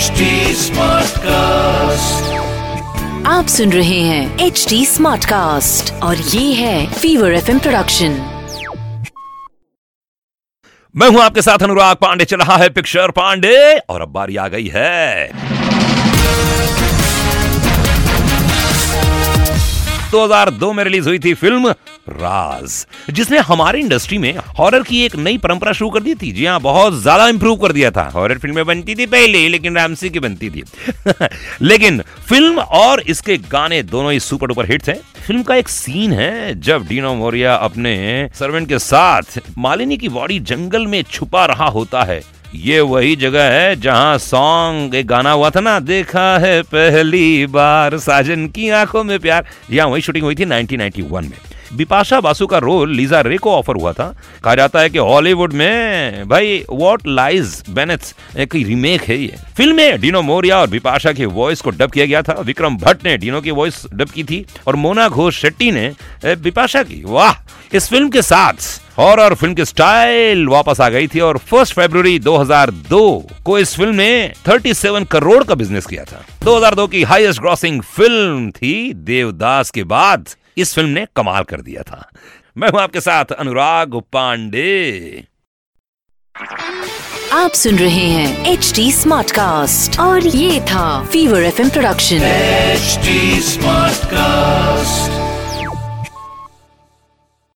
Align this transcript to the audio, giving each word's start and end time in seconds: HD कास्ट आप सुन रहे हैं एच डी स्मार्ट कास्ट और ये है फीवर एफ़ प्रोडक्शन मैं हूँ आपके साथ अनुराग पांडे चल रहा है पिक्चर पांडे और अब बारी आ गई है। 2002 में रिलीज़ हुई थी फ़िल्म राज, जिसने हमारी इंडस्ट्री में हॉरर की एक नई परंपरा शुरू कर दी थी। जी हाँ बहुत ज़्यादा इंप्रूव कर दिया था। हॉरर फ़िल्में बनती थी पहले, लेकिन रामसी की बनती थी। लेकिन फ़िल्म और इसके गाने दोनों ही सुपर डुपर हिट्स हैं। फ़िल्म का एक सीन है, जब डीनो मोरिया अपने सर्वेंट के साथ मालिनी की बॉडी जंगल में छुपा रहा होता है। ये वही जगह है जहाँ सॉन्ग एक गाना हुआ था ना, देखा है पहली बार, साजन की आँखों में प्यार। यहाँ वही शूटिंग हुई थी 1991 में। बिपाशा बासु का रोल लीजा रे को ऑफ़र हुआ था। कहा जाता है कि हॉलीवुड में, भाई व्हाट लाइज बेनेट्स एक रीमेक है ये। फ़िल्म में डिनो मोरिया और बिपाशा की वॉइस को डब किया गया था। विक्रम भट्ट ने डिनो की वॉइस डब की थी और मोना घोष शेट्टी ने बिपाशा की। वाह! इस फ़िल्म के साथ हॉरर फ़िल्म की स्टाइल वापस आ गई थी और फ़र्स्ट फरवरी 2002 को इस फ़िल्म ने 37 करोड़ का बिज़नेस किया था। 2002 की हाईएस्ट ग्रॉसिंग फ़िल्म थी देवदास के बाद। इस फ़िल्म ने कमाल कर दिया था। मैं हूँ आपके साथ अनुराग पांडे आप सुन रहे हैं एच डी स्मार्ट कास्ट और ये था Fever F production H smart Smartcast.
HD 0.00 0.26
कास्ट 1.24 2.28
आप 3.26 3.46
सुन 3.46 3.72
रहे 3.72 3.98
हैं 4.00 4.38
एच 4.38 4.64
डी 4.68 4.86
स्मार्ट 4.86 5.24
कास्ट 5.24 5.92
और 6.02 6.16
ये 6.16 6.52
है 6.54 6.92
फीवर 6.92 7.32
एफ़ 7.32 7.50
प्रोडक्शन 7.58 8.12
मैं 10.94 11.08
हूँ 11.08 11.20
आपके 11.22 11.42
साथ 11.42 11.62
अनुराग 11.62 11.96
पांडे 11.96 12.24
चल 12.24 12.36
रहा 12.36 12.56
है 12.56 12.68
पिक्चर 12.68 13.10
पांडे 13.10 13.78
और 13.78 14.02
अब 14.02 14.08
बारी 14.08 14.36
आ 14.36 14.48
गई 14.48 14.70
है। 14.74 15.59
2002 20.10 20.72
में 20.72 20.82
रिलीज़ 20.84 21.08
हुई 21.08 21.18
थी 21.18 21.32
फ़िल्म 21.34 21.70
राज, 22.10 22.86
जिसने 23.10 23.38
हमारी 23.38 23.80
इंडस्ट्री 23.80 24.18
में 24.18 24.36
हॉरर 24.58 24.82
की 24.82 25.02
एक 25.04 25.14
नई 25.16 25.38
परंपरा 25.38 25.72
शुरू 25.72 25.90
कर 25.90 26.00
दी 26.00 26.14
थी। 26.14 26.30
जी 26.32 26.46
हाँ 26.46 26.60
बहुत 26.60 26.94
ज़्यादा 26.94 27.28
इंप्रूव 27.28 27.56
कर 27.56 27.72
दिया 27.72 27.90
था। 27.90 28.08
हॉरर 28.14 28.38
फ़िल्में 28.38 28.64
बनती 28.66 28.94
थी 28.94 29.06
पहले, 29.06 29.46
लेकिन 29.48 29.76
रामसी 29.76 30.10
की 30.10 30.20
बनती 30.20 30.50
थी। 30.50 30.62
लेकिन 31.62 32.02
फ़िल्म 32.28 32.60
और 32.60 33.00
इसके 33.00 33.36
गाने 33.50 33.82
दोनों 33.82 34.12
ही 34.12 34.20
सुपर 34.20 34.46
डुपर 34.46 34.70
हिट्स 34.70 34.88
हैं। 34.88 34.98
फ़िल्म 35.26 35.42
का 35.42 35.54
एक 35.54 35.68
सीन 35.68 36.12
है, 36.12 36.60
जब 36.60 36.86
डीनो 36.86 37.14
मोरिया 37.14 37.54
अपने 37.54 38.28
सर्वेंट 38.34 38.68
के 38.68 38.78
साथ 38.78 39.40
मालिनी 39.58 39.96
की 39.96 40.08
बॉडी 40.08 40.38
जंगल 40.40 40.86
में 40.86 41.02
छुपा 41.02 41.44
रहा 41.46 41.68
होता 41.68 42.02
है। 42.02 42.39
ये 42.54 42.80
वही 42.80 43.16
जगह 43.16 43.44
है 43.50 43.76
जहाँ 43.76 44.18
सॉन्ग 44.18 44.94
एक 44.94 45.06
गाना 45.06 45.30
हुआ 45.30 45.50
था 45.50 45.60
ना, 45.60 45.78
देखा 45.80 46.38
है 46.38 46.62
पहली 46.62 47.46
बार, 47.46 47.98
साजन 47.98 48.46
की 48.46 48.68
आँखों 48.70 49.04
में 49.04 49.18
प्यार। 49.20 49.46
यहाँ 49.70 49.88
वही 49.88 50.02
शूटिंग 50.02 50.24
हुई 50.24 50.34
थी 50.34 50.44
1991 50.44 51.22
में। 51.22 51.38
बिपाशा 51.72 52.20
बासु 52.20 52.46
का 52.46 52.58
रोल 52.58 52.94
लीजा 52.96 53.20
रे 53.20 53.36
को 53.36 53.50
ऑफ़र 53.52 53.76
हुआ 53.76 53.92
था। 53.92 54.06
कहा 54.44 54.54
जाता 54.54 54.80
है 54.80 54.90
कि 54.90 54.98
हॉलीवुड 54.98 55.52
में, 55.52 56.28
भाई 56.28 56.64
व्हाट 56.72 57.06
लाइज 57.06 57.62
बेनेट्स 57.70 58.14
एक 58.38 58.54
रीमेक 58.54 59.02
है 59.02 59.18
ये। 59.18 59.34
फ़िल्म 59.56 59.76
में 59.76 60.00
डिनो 60.00 60.22
मोरिया 60.22 60.58
और 60.60 60.66
बिपाशा 60.70 61.12
की 61.12 61.24
वॉइस 61.26 61.60
को 61.60 61.70
डब 61.70 61.90
किया 61.90 62.06
गया 62.06 62.22
था। 62.22 62.40
विक्रम 62.40 62.76
भट्ट 62.76 63.04
ने 63.06 63.16
डिनो 63.18 63.40
की 63.40 63.50
वॉइस 63.50 63.82
डब 63.94 64.08
की 64.08 64.24
थी 64.24 64.44
और 64.66 64.76
मोना 64.76 65.08
घोष 65.08 65.40
शेट्टी 65.40 65.70
ने 65.70 65.92
बिपाशा 66.26 66.82
की। 66.82 67.02
वाह! 67.06 67.34
इस 67.72 67.88
फ़िल्म 67.88 68.08
के 68.10 68.22
साथ 68.22 68.80
हॉरर 68.98 69.34
फ़िल्म 69.34 69.54
की 69.54 69.64
स्टाइल 69.64 70.46
वापस 70.48 70.80
आ 70.80 70.88
गई 70.88 71.06
थी 71.06 71.20
और 71.20 71.38
फ़र्स्ट 71.40 71.74
फरवरी 71.74 72.18
2002 72.18 73.22
को 73.44 73.58
इस 73.58 73.74
फ़िल्म 73.76 73.94
ने 73.94 74.32
37 74.46 75.04
करोड़ 75.04 75.42
का 75.44 75.54
बिज़नेस 75.54 75.86
किया 75.86 76.04
था। 76.04 76.24
2002 76.44 76.86
की 76.88 77.02
हाईएस्ट 77.02 77.40
ग्रॉसिंग 77.40 77.80
फ़िल्म 77.82 78.50
थी 78.50 78.92
देवदास 78.94 79.70
के 79.70 79.84
बाद। 79.84 80.28
इस 80.60 80.74
फ़िल्म 80.74 80.90
ने 80.90 81.06
कमाल 81.16 81.42
कर 81.42 81.60
दिया 81.60 81.82
था। 81.82 82.10
मैं 82.56 82.68
हूँ 82.68 82.80
आपके 82.80 83.00
साथ 83.00 83.24
अनुराग 83.24 83.94
पांडे 84.12 85.24
आप 87.32 87.50
सुन 87.52 87.78
रहे 87.78 88.06
हैं 88.08 88.46
एच 88.46 88.72
डी 88.76 88.92
स्मार्ट 88.92 89.30
कास्ट 89.30 90.00
और 90.00 90.26
ये 90.26 90.60
था 90.60 91.04
Fever 91.04 91.42
F 91.42 91.62
production 91.70 92.16
H 92.16 92.98
smart 93.44 93.94
Smartcast. 93.94 95.09